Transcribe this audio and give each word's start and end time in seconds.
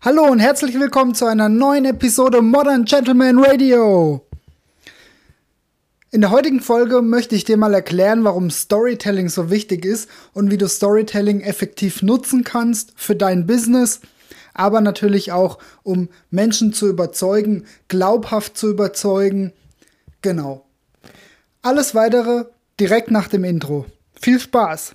Hallo 0.00 0.26
und 0.30 0.38
herzlich 0.38 0.78
willkommen 0.78 1.16
zu 1.16 1.24
einer 1.24 1.48
neuen 1.48 1.84
Episode 1.84 2.40
Modern 2.40 2.84
Gentleman 2.84 3.44
Radio. 3.44 4.24
In 6.12 6.20
der 6.20 6.30
heutigen 6.30 6.60
Folge 6.60 7.02
möchte 7.02 7.34
ich 7.34 7.42
dir 7.42 7.56
mal 7.56 7.74
erklären, 7.74 8.22
warum 8.22 8.48
Storytelling 8.48 9.28
so 9.28 9.50
wichtig 9.50 9.84
ist 9.84 10.08
und 10.34 10.52
wie 10.52 10.56
du 10.56 10.68
Storytelling 10.68 11.40
effektiv 11.40 12.02
nutzen 12.02 12.44
kannst 12.44 12.92
für 12.94 13.16
dein 13.16 13.48
Business, 13.48 14.00
aber 14.54 14.80
natürlich 14.80 15.32
auch, 15.32 15.58
um 15.82 16.10
Menschen 16.30 16.72
zu 16.72 16.86
überzeugen, 16.86 17.64
glaubhaft 17.88 18.56
zu 18.56 18.70
überzeugen. 18.70 19.52
Genau. 20.22 20.64
Alles 21.60 21.96
weitere 21.96 22.44
direkt 22.78 23.10
nach 23.10 23.26
dem 23.26 23.42
Intro. 23.42 23.84
Viel 24.14 24.38
Spaß! 24.38 24.94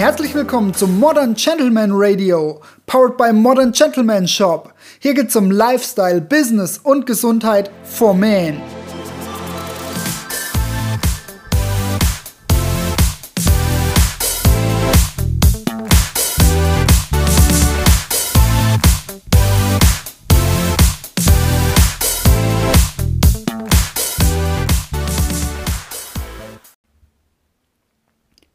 Herzlich 0.00 0.34
willkommen 0.34 0.72
zum 0.72 0.98
Modern 0.98 1.34
Gentleman 1.34 1.90
Radio, 1.92 2.62
powered 2.86 3.18
by 3.18 3.34
Modern 3.34 3.72
Gentleman 3.72 4.26
Shop. 4.26 4.72
Hier 4.98 5.12
geht's 5.12 5.36
um 5.36 5.50
Lifestyle, 5.50 6.22
Business 6.22 6.78
und 6.78 7.04
Gesundheit 7.04 7.70
for 7.84 8.14
Men. 8.14 8.62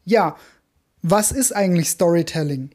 Ja, 0.06 0.38
was 1.08 1.31
ist 1.31 1.56
eigentlich 1.56 1.92
Storytelling? 1.92 2.72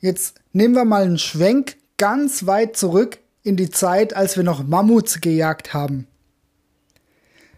Jetzt 0.00 0.40
nehmen 0.52 0.74
wir 0.74 0.84
mal 0.84 1.04
einen 1.04 1.18
Schwenk 1.18 1.76
ganz 1.96 2.46
weit 2.46 2.76
zurück 2.76 3.18
in 3.44 3.56
die 3.56 3.70
Zeit, 3.70 4.16
als 4.16 4.36
wir 4.36 4.42
noch 4.42 4.66
Mammuts 4.66 5.20
gejagt 5.20 5.72
haben. 5.72 6.08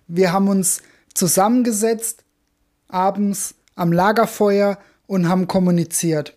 Wir 0.08 0.30
haben 0.30 0.48
uns 0.48 0.82
zusammengesetzt, 1.14 2.22
abends 2.88 3.54
am 3.74 3.92
Lagerfeuer 3.92 4.78
und 5.06 5.26
haben 5.26 5.48
kommuniziert. 5.48 6.36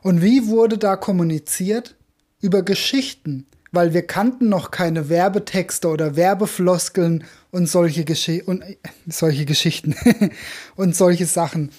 Und 0.00 0.22
wie 0.22 0.46
wurde 0.46 0.78
da 0.78 0.96
kommuniziert? 0.96 1.96
Über 2.40 2.62
Geschichten, 2.62 3.46
weil 3.72 3.92
wir 3.92 4.06
kannten 4.06 4.48
noch 4.48 4.70
keine 4.70 5.10
Werbetexte 5.10 5.86
oder 5.88 6.16
Werbefloskeln 6.16 7.24
und 7.50 7.66
solche, 7.66 8.06
Gesch 8.06 8.30
und, 8.46 8.62
äh, 8.62 8.76
solche 9.06 9.44
Geschichten 9.44 9.94
und 10.76 10.96
solche 10.96 11.26
Sachen. 11.26 11.70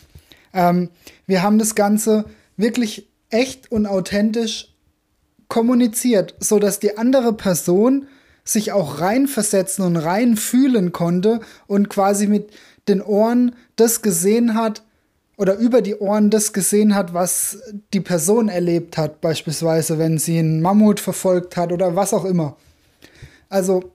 Ähm, 0.54 0.90
wir 1.28 1.44
haben 1.44 1.60
das 1.60 1.76
Ganze 1.76 2.26
wirklich 2.58 3.10
echt 3.30 3.72
und 3.72 3.86
authentisch 3.86 4.74
kommuniziert, 5.48 6.36
so 6.40 6.60
dass 6.60 6.80
die 6.80 6.98
andere 6.98 7.34
Person 7.34 8.08
sich 8.44 8.72
auch 8.72 9.00
reinversetzen 9.00 9.86
und 9.86 9.98
reinfühlen 9.98 10.92
konnte 10.92 11.42
und 11.68 11.90
quasi 11.90 12.28
mit 12.28 12.52
den 12.88 13.02
Ohren 13.02 13.56
das 13.76 14.02
gesehen 14.02 14.56
hat 14.56 14.84
oder 15.38 15.56
über 15.56 15.82
die 15.82 15.96
Ohren 15.96 16.30
das 16.30 16.54
gesehen 16.54 16.96
hat, 16.96 17.14
was 17.14 17.60
die 17.94 18.00
Person 18.00 18.50
erlebt 18.50 18.98
hat, 18.98 19.22
beispielsweise 19.22 19.98
wenn 19.98 20.18
sie 20.18 20.40
einen 20.40 20.62
Mammut 20.62 21.00
verfolgt 21.00 21.58
hat 21.58 21.72
oder 21.72 21.96
was 21.96 22.14
auch 22.14 22.26
immer. 22.26 22.58
Also 23.50 23.92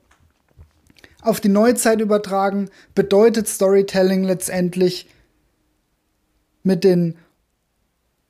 auf 1.22 1.40
die 1.40 1.48
Neuzeit 1.48 2.00
übertragen 2.00 2.68
bedeutet 2.94 3.48
Storytelling 3.48 4.24
letztendlich 4.24 5.08
mit 6.66 6.84
den 6.84 7.16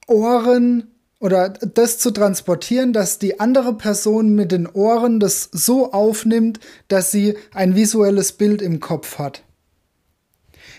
Ohren 0.07 0.93
oder 1.19 1.49
das 1.49 1.99
zu 1.99 2.11
transportieren, 2.11 2.93
dass 2.93 3.19
die 3.19 3.41
andere 3.41 3.75
Person 3.75 4.35
mit 4.35 4.53
den 4.53 4.67
Ohren 4.67 5.19
das 5.19 5.49
so 5.51 5.93
aufnimmt, 5.93 6.61
dass 6.89 7.11
sie 7.11 7.37
ein 7.55 7.75
visuelles 7.75 8.33
Bild 8.33 8.63
im 8.63 8.81
Kopf 8.81 9.19
hat. 9.19 9.43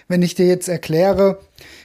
Wenn 0.08 0.22
ich 0.22 0.36
dir 0.36 0.46
jetzt 0.46 0.70
erkläre, 0.70 1.40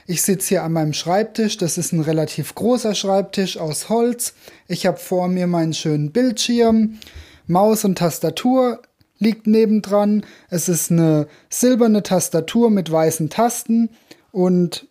ich 0.05 0.21
sitze 0.21 0.49
hier 0.49 0.63
an 0.63 0.73
meinem 0.73 0.93
Schreibtisch, 0.93 1.57
das 1.57 1.77
ist 1.77 1.91
ein 1.91 2.01
relativ 2.01 2.55
großer 2.55 2.95
Schreibtisch 2.95 3.57
aus 3.57 3.89
Holz, 3.89 4.33
ich 4.67 4.85
habe 4.85 4.97
vor 4.97 5.27
mir 5.27 5.47
meinen 5.47 5.73
schönen 5.73 6.11
Bildschirm, 6.11 6.99
Maus 7.47 7.83
und 7.83 7.97
Tastatur 7.97 8.81
liegt 9.19 9.47
nebendran, 9.47 10.25
es 10.49 10.69
ist 10.69 10.91
eine 10.91 11.27
silberne 11.49 12.03
Tastatur 12.03 12.69
mit 12.69 12.91
weißen 12.91 13.29
Tasten 13.29 13.89
und 14.31 14.87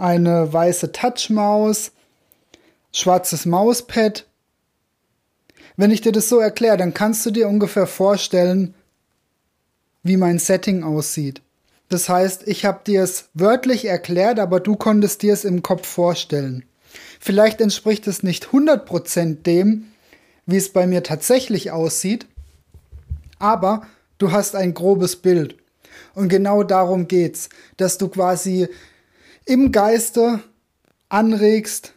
eine 0.00 0.52
weiße 0.52 0.92
Touchmaus, 0.92 1.92
schwarzes 2.92 3.46
Mauspad. 3.46 4.26
Wenn 5.76 5.90
ich 5.90 6.00
dir 6.00 6.12
das 6.12 6.28
so 6.28 6.38
erkläre, 6.38 6.76
dann 6.76 6.94
kannst 6.94 7.24
du 7.26 7.30
dir 7.30 7.48
ungefähr 7.48 7.86
vorstellen, 7.86 8.74
wie 10.02 10.16
mein 10.16 10.38
Setting 10.38 10.82
aussieht. 10.82 11.42
Das 11.90 12.08
heißt, 12.08 12.48
ich 12.48 12.64
habe 12.64 12.80
dir 12.86 13.02
es 13.02 13.28
wörtlich 13.34 13.84
erklärt, 13.84 14.38
aber 14.38 14.60
du 14.60 14.76
konntest 14.76 15.22
dir 15.22 15.34
es 15.34 15.44
im 15.44 15.62
Kopf 15.62 15.86
vorstellen. 15.86 16.64
Vielleicht 17.18 17.60
entspricht 17.60 18.06
es 18.06 18.22
nicht 18.22 18.46
100% 18.46 19.42
dem, 19.42 19.88
wie 20.46 20.56
es 20.56 20.72
bei 20.72 20.86
mir 20.86 21.02
tatsächlich 21.02 21.70
aussieht, 21.72 22.26
aber 23.38 23.86
du 24.18 24.32
hast 24.32 24.56
ein 24.56 24.72
grobes 24.72 25.16
Bild. 25.16 25.56
Und 26.14 26.28
genau 26.28 26.62
darum 26.62 27.06
geht's, 27.08 27.50
dass 27.76 27.98
du 27.98 28.08
quasi 28.08 28.68
im 29.44 29.72
Geiste 29.72 30.40
anregst, 31.08 31.94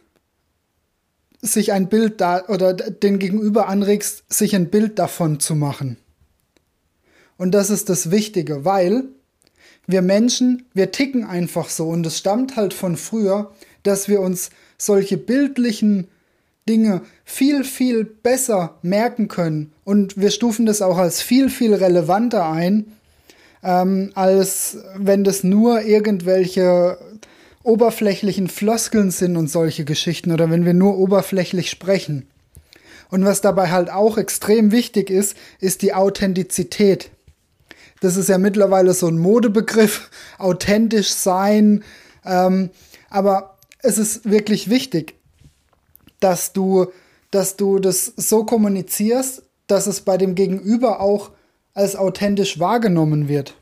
sich 1.40 1.72
ein 1.72 1.88
Bild 1.88 2.20
da 2.20 2.44
oder 2.48 2.72
den 2.72 3.18
Gegenüber 3.18 3.68
anregst, 3.68 4.24
sich 4.32 4.56
ein 4.56 4.70
Bild 4.70 4.98
davon 4.98 5.40
zu 5.40 5.54
machen. 5.54 5.98
Und 7.36 7.52
das 7.52 7.70
ist 7.70 7.88
das 7.88 8.10
Wichtige, 8.10 8.64
weil 8.64 9.04
wir 9.86 10.02
Menschen, 10.02 10.66
wir 10.72 10.92
ticken 10.92 11.24
einfach 11.24 11.68
so 11.68 11.88
und 11.88 12.06
es 12.06 12.18
stammt 12.18 12.56
halt 12.56 12.72
von 12.72 12.96
früher, 12.96 13.52
dass 13.82 14.08
wir 14.08 14.20
uns 14.20 14.50
solche 14.78 15.18
bildlichen 15.18 16.08
Dinge 16.68 17.02
viel, 17.24 17.64
viel 17.64 18.04
besser 18.04 18.78
merken 18.82 19.28
können 19.28 19.72
und 19.84 20.16
wir 20.16 20.30
stufen 20.30 20.64
das 20.64 20.80
auch 20.80 20.96
als 20.96 21.20
viel, 21.20 21.50
viel 21.50 21.74
relevanter 21.74 22.48
ein, 22.48 22.92
ähm, 23.62 24.10
als 24.14 24.78
wenn 24.96 25.24
das 25.24 25.44
nur 25.44 25.82
irgendwelche 25.82 26.98
oberflächlichen 27.64 28.48
Floskeln 28.48 29.10
sind 29.10 29.36
und 29.36 29.48
solche 29.48 29.84
Geschichten 29.84 30.30
oder 30.30 30.50
wenn 30.50 30.64
wir 30.64 30.74
nur 30.74 30.96
oberflächlich 30.98 31.70
sprechen. 31.70 32.28
Und 33.10 33.24
was 33.24 33.40
dabei 33.40 33.70
halt 33.70 33.90
auch 33.90 34.18
extrem 34.18 34.70
wichtig 34.70 35.10
ist, 35.10 35.36
ist 35.60 35.82
die 35.82 35.94
Authentizität. 35.94 37.10
Das 38.00 38.16
ist 38.16 38.28
ja 38.28 38.38
mittlerweile 38.38 38.92
so 38.92 39.08
ein 39.08 39.18
Modebegriff, 39.18 40.10
authentisch 40.38 41.10
sein. 41.10 41.82
Ähm, 42.24 42.70
aber 43.08 43.56
es 43.82 43.98
ist 43.98 44.30
wirklich 44.30 44.68
wichtig, 44.68 45.14
dass 46.20 46.52
du, 46.52 46.86
dass 47.30 47.56
du 47.56 47.78
das 47.78 48.12
so 48.16 48.44
kommunizierst, 48.44 49.42
dass 49.66 49.86
es 49.86 50.02
bei 50.02 50.18
dem 50.18 50.34
Gegenüber 50.34 51.00
auch 51.00 51.30
als 51.72 51.96
authentisch 51.96 52.58
wahrgenommen 52.58 53.28
wird. 53.28 53.54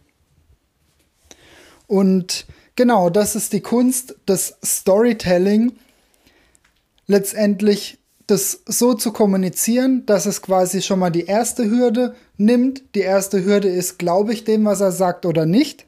Und 1.87 2.47
Genau, 2.77 3.11
das 3.11 3.37
ist 3.37 3.53
die 3.53 3.61
Kunst 3.61 4.17
des 4.27 4.57
Storytelling. 4.65 5.73
Letztendlich 7.07 7.99
das 8.27 8.63
so 8.67 8.95
zu 8.95 9.13
kommunizieren, 9.13 10.07
dass 10.07 10.27
es 10.27 10.43
quasi 10.43 10.81
schon 10.81 10.99
mal 10.99 11.11
die 11.11 11.27
erste 11.27 11.69
Hürde 11.69 12.15
nimmt. 12.37 12.83
Die 12.95 13.01
erste 13.01 13.45
Hürde 13.45 13.69
ist, 13.69 13.99
glaube 13.99 14.33
ich 14.33 14.45
dem, 14.45 14.65
was 14.65 14.81
er 14.81 14.93
sagt 14.93 15.27
oder 15.27 15.45
nicht. 15.45 15.87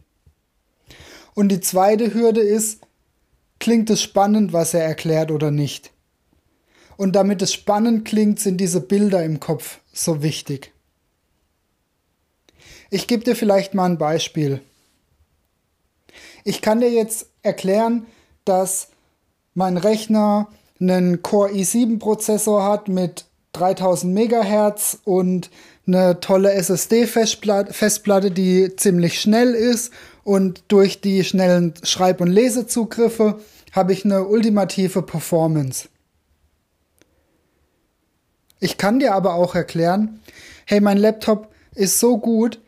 Und 1.35 1.49
die 1.49 1.61
zweite 1.61 2.13
Hürde 2.13 2.41
ist, 2.41 2.81
klingt 3.59 3.89
es 3.89 4.03
spannend, 4.03 4.53
was 4.53 4.75
er 4.75 4.85
erklärt 4.85 5.31
oder 5.31 5.51
nicht. 5.51 5.91
Und 6.97 7.17
damit 7.17 7.43
es 7.43 7.53
spannend 7.53 8.05
klingt, 8.05 8.39
sind 8.39 8.59
diese 8.59 8.81
Bilder 8.81 9.25
im 9.25 9.41
Kopf 9.41 9.81
so 9.93 10.23
wichtig. 10.23 10.73
Ich 12.91 13.07
gebe 13.07 13.25
dir 13.25 13.35
vielleicht 13.35 13.75
mal 13.75 13.87
ein 13.87 13.99
Beispiel. 13.99 14.61
Ich 16.45 16.61
kann 16.61 16.81
dir 16.81 16.91
jetzt 16.91 17.27
erklären, 17.43 18.07
dass 18.45 18.89
mein 19.55 19.79
Rechner 19.79 20.49
einen 20.79 21.23
Core 21.23 21.51
i7 21.51 21.99
Prozessor 21.99 22.65
hat 22.65 22.89
mit 22.89 23.25
3000 23.53 24.13
Megahertz 24.13 24.99
und 25.05 25.51
eine 25.87 26.21
tolle 26.21 26.53
SSD-Festplatte, 26.53 28.31
die 28.31 28.77
ziemlich 28.77 29.21
schnell 29.21 29.55
ist 29.55 29.93
und 30.23 30.65
durch 30.69 31.01
die 31.01 31.25
schnellen 31.25 31.75
Schreib- 31.83 32.21
und 32.21 32.29
Lesezugriffe 32.29 33.41
habe 33.73 33.93
ich 33.93 34.05
eine 34.05 34.27
ultimative 34.27 35.03
Performance. 35.03 35.89
Ich 38.61 38.77
kann 38.77 38.99
dir 38.99 39.15
aber 39.15 39.35
auch 39.35 39.55
erklären, 39.55 40.21
hey, 40.67 40.81
mein 40.81 40.99
Laptop 40.99 41.49
ist 41.75 42.01
so 42.01 42.19
gut, 42.19 42.61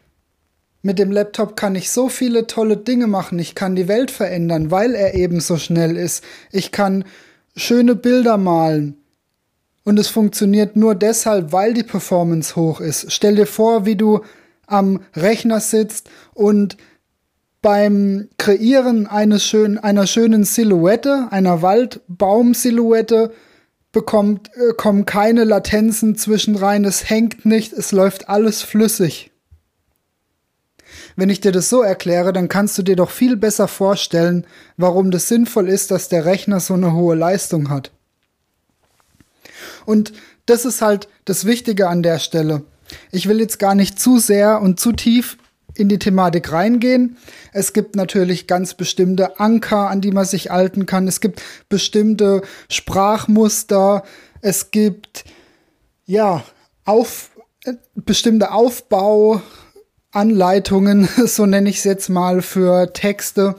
Mit 0.86 1.00
dem 1.00 1.10
Laptop 1.10 1.56
kann 1.56 1.74
ich 1.74 1.90
so 1.90 2.08
viele 2.08 2.46
tolle 2.46 2.76
Dinge 2.76 3.08
machen. 3.08 3.40
Ich 3.40 3.56
kann 3.56 3.74
die 3.74 3.88
Welt 3.88 4.12
verändern, 4.12 4.70
weil 4.70 4.94
er 4.94 5.14
eben 5.14 5.40
so 5.40 5.56
schnell 5.56 5.96
ist. 5.96 6.22
Ich 6.52 6.70
kann 6.70 7.04
schöne 7.56 7.96
Bilder 7.96 8.36
malen. 8.36 8.96
Und 9.82 9.98
es 9.98 10.06
funktioniert 10.06 10.76
nur 10.76 10.94
deshalb, 10.94 11.50
weil 11.50 11.74
die 11.74 11.82
Performance 11.82 12.54
hoch 12.54 12.80
ist. 12.80 13.10
Stell 13.10 13.34
dir 13.34 13.48
vor, 13.48 13.84
wie 13.84 13.96
du 13.96 14.20
am 14.68 15.00
Rechner 15.16 15.58
sitzt 15.58 16.08
und 16.34 16.76
beim 17.62 18.28
Kreieren 18.38 19.08
eines 19.08 19.44
schön, 19.44 19.78
einer 19.78 20.06
schönen 20.06 20.44
Silhouette, 20.44 21.26
einer 21.32 21.62
Waldbaumsilhouette, 21.62 23.32
bekommt, 23.90 24.52
äh, 24.54 24.72
kommen 24.76 25.04
keine 25.04 25.42
Latenzen 25.42 26.14
zwischen 26.14 26.54
rein, 26.54 26.84
es 26.84 27.10
hängt 27.10 27.44
nicht, 27.44 27.72
es 27.72 27.90
läuft 27.90 28.28
alles 28.28 28.62
flüssig. 28.62 29.32
Wenn 31.16 31.30
ich 31.30 31.40
dir 31.40 31.52
das 31.52 31.68
so 31.68 31.82
erkläre, 31.82 32.32
dann 32.32 32.48
kannst 32.48 32.76
du 32.78 32.82
dir 32.82 32.96
doch 32.96 33.10
viel 33.10 33.36
besser 33.36 33.68
vorstellen, 33.68 34.46
warum 34.76 35.10
das 35.10 35.28
sinnvoll 35.28 35.68
ist, 35.68 35.90
dass 35.90 36.08
der 36.08 36.24
Rechner 36.24 36.60
so 36.60 36.74
eine 36.74 36.92
hohe 36.92 37.14
Leistung 37.14 37.70
hat. 37.70 37.90
Und 39.84 40.12
das 40.46 40.64
ist 40.64 40.82
halt 40.82 41.08
das 41.24 41.44
Wichtige 41.44 41.88
an 41.88 42.02
der 42.02 42.18
Stelle. 42.18 42.62
Ich 43.10 43.28
will 43.28 43.40
jetzt 43.40 43.58
gar 43.58 43.74
nicht 43.74 43.98
zu 43.98 44.18
sehr 44.18 44.60
und 44.60 44.78
zu 44.78 44.92
tief 44.92 45.38
in 45.74 45.88
die 45.88 45.98
Thematik 45.98 46.52
reingehen. 46.52 47.16
Es 47.52 47.72
gibt 47.72 47.96
natürlich 47.96 48.46
ganz 48.46 48.74
bestimmte 48.74 49.38
Anker, 49.38 49.90
an 49.90 50.00
die 50.00 50.12
man 50.12 50.24
sich 50.24 50.50
halten 50.50 50.86
kann. 50.86 51.06
Es 51.08 51.20
gibt 51.20 51.42
bestimmte 51.68 52.42
Sprachmuster. 52.70 54.04
Es 54.40 54.70
gibt, 54.70 55.24
ja, 56.06 56.44
auf, 56.84 57.30
äh, 57.64 57.74
bestimmte 57.94 58.52
Aufbau, 58.52 59.42
Anleitungen, 60.16 61.08
so 61.26 61.44
nenne 61.44 61.68
ich 61.68 61.76
es 61.78 61.84
jetzt 61.84 62.08
mal, 62.08 62.40
für 62.40 62.92
Texte, 62.92 63.54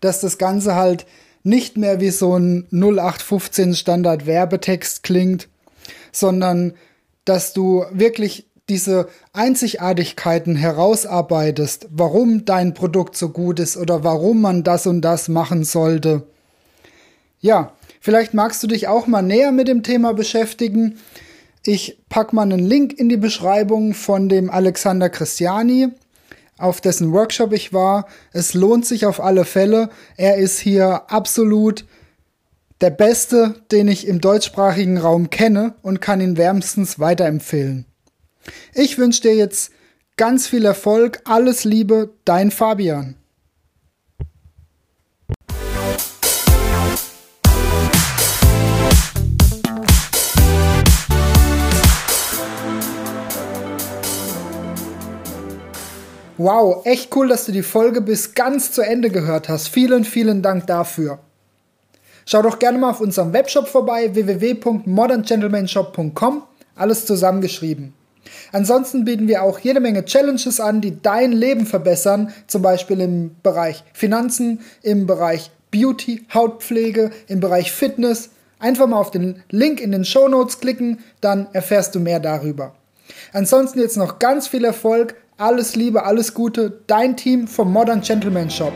dass 0.00 0.20
das 0.20 0.36
Ganze 0.36 0.74
halt 0.76 1.06
nicht 1.42 1.76
mehr 1.76 2.00
wie 2.00 2.10
so 2.10 2.36
ein 2.36 2.66
0815 2.70 3.74
Standard 3.74 4.26
Werbetext 4.26 5.02
klingt, 5.02 5.48
sondern 6.12 6.74
dass 7.24 7.54
du 7.54 7.84
wirklich 7.90 8.46
diese 8.68 9.08
Einzigartigkeiten 9.32 10.54
herausarbeitest, 10.54 11.88
warum 11.90 12.44
dein 12.44 12.74
Produkt 12.74 13.16
so 13.16 13.30
gut 13.30 13.58
ist 13.58 13.76
oder 13.76 14.04
warum 14.04 14.40
man 14.40 14.62
das 14.62 14.86
und 14.86 15.00
das 15.00 15.28
machen 15.28 15.64
sollte. 15.64 16.26
Ja, 17.40 17.72
vielleicht 18.00 18.34
magst 18.34 18.62
du 18.62 18.66
dich 18.66 18.86
auch 18.86 19.06
mal 19.06 19.22
näher 19.22 19.50
mit 19.50 19.66
dem 19.66 19.82
Thema 19.82 20.12
beschäftigen. 20.12 20.98
Ich 21.64 21.98
pack 22.08 22.32
mal 22.32 22.42
einen 22.42 22.60
Link 22.60 22.92
in 22.92 23.08
die 23.08 23.16
Beschreibung 23.16 23.94
von 23.94 24.28
dem 24.28 24.50
Alexander 24.50 25.08
Christiani 25.08 25.88
auf 26.62 26.80
dessen 26.80 27.12
Workshop 27.12 27.52
ich 27.52 27.72
war. 27.72 28.06
Es 28.32 28.54
lohnt 28.54 28.86
sich 28.86 29.06
auf 29.06 29.20
alle 29.20 29.44
Fälle. 29.44 29.90
Er 30.16 30.36
ist 30.36 30.58
hier 30.58 31.10
absolut 31.10 31.84
der 32.80 32.90
Beste, 32.90 33.54
den 33.70 33.88
ich 33.88 34.06
im 34.06 34.20
deutschsprachigen 34.20 34.98
Raum 34.98 35.30
kenne 35.30 35.74
und 35.82 36.00
kann 36.00 36.20
ihn 36.20 36.36
wärmstens 36.36 36.98
weiterempfehlen. 36.98 37.86
Ich 38.74 38.98
wünsche 38.98 39.22
dir 39.22 39.34
jetzt 39.34 39.72
ganz 40.16 40.46
viel 40.46 40.64
Erfolg, 40.64 41.20
alles 41.24 41.64
Liebe, 41.64 42.10
dein 42.24 42.50
Fabian. 42.50 43.16
Wow, 56.42 56.84
echt 56.86 57.14
cool, 57.14 57.28
dass 57.28 57.46
du 57.46 57.52
die 57.52 57.62
Folge 57.62 58.00
bis 58.00 58.34
ganz 58.34 58.72
zu 58.72 58.82
Ende 58.82 59.10
gehört 59.10 59.48
hast. 59.48 59.68
Vielen, 59.68 60.02
vielen 60.02 60.42
Dank 60.42 60.66
dafür. 60.66 61.20
Schau 62.26 62.42
doch 62.42 62.58
gerne 62.58 62.78
mal 62.78 62.90
auf 62.90 63.00
unserem 63.00 63.32
Webshop 63.32 63.68
vorbei, 63.68 64.12
www.moderngentlemanshop.com, 64.12 66.42
alles 66.74 67.06
zusammengeschrieben. 67.06 67.94
Ansonsten 68.50 69.04
bieten 69.04 69.28
wir 69.28 69.44
auch 69.44 69.60
jede 69.60 69.78
Menge 69.78 70.04
Challenges 70.04 70.58
an, 70.58 70.80
die 70.80 71.00
dein 71.00 71.30
Leben 71.30 71.64
verbessern, 71.64 72.32
zum 72.48 72.62
Beispiel 72.62 73.00
im 73.00 73.36
Bereich 73.44 73.84
Finanzen, 73.92 74.62
im 74.82 75.06
Bereich 75.06 75.52
Beauty, 75.70 76.26
Hautpflege, 76.34 77.12
im 77.28 77.38
Bereich 77.38 77.70
Fitness. 77.70 78.30
Einfach 78.58 78.88
mal 78.88 78.98
auf 78.98 79.12
den 79.12 79.44
Link 79.50 79.80
in 79.80 79.92
den 79.92 80.04
Show 80.04 80.26
Notes 80.26 80.58
klicken, 80.58 80.98
dann 81.20 81.46
erfährst 81.52 81.94
du 81.94 82.00
mehr 82.00 82.18
darüber. 82.18 82.74
Ansonsten 83.32 83.78
jetzt 83.78 83.96
noch 83.96 84.18
ganz 84.18 84.48
viel 84.48 84.64
Erfolg 84.64 85.14
alles 85.36 85.76
Liebe, 85.76 86.04
alles 86.04 86.34
Gute, 86.34 86.82
dein 86.86 87.16
Team 87.16 87.48
vom 87.48 87.72
Modern 87.72 88.00
Gentleman 88.00 88.50
Shop. 88.50 88.72